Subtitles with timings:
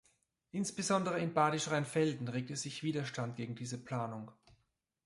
[0.49, 4.31] Insbesondere in Badisch-Rheinfelden regte sich Widerstand gegen diese Planung.